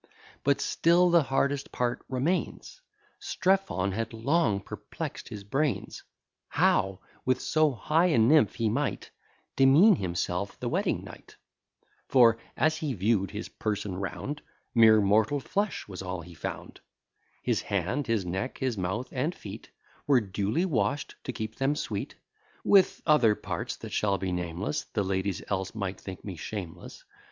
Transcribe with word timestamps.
But 0.43 0.61
still 0.61 1.11
the 1.11 1.21
hardest 1.21 1.71
part 1.71 2.03
remains: 2.09 2.81
Strephon 3.19 3.91
had 3.91 4.13
long 4.13 4.59
perplex'd 4.59 5.29
his 5.29 5.43
brains, 5.43 6.01
How 6.47 7.01
with 7.23 7.39
so 7.39 7.73
high 7.73 8.07
a 8.07 8.17
nymph 8.17 8.55
he 8.55 8.67
might 8.67 9.11
Demean 9.55 9.95
himself 9.97 10.59
the 10.59 10.69
wedding 10.69 11.03
night: 11.03 11.35
For, 12.07 12.39
as 12.57 12.77
he 12.77 12.95
view'd 12.95 13.29
his 13.29 13.47
person 13.47 13.95
round, 13.95 14.41
Mere 14.73 15.01
mortal 15.01 15.39
flesh 15.39 15.87
was 15.87 16.01
all 16.01 16.21
he 16.21 16.33
found: 16.33 16.79
His 17.43 17.61
hand, 17.61 18.07
his 18.07 18.25
neck, 18.25 18.57
his 18.57 18.79
mouth, 18.79 19.09
and 19.11 19.35
feet, 19.35 19.69
Were 20.07 20.19
duly 20.19 20.65
wash'd, 20.65 21.13
to 21.25 21.31
keep 21.31 21.57
them 21.57 21.75
sweet; 21.75 22.15
With 22.63 23.03
other 23.05 23.35
parts, 23.35 23.75
that 23.75 23.91
shall 23.93 24.17
be 24.17 24.31
nameless, 24.31 24.83
The 24.85 25.03
ladies 25.03 25.43
else 25.47 25.75
might 25.75 26.01
think 26.01 26.25
me 26.25 26.37
shameless. 26.37 27.03